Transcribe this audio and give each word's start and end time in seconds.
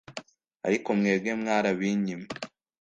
Ariko 0.67 0.87
mwebwe 0.99 1.31
mwarabinyimye 1.41 2.15